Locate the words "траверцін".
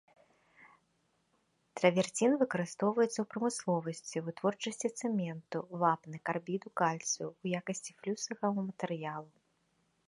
1.79-2.31